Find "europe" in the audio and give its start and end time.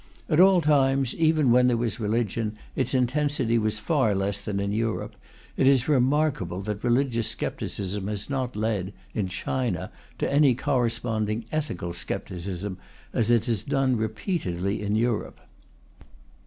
4.71-5.15, 14.95-15.39